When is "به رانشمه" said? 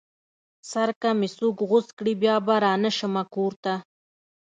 2.45-3.23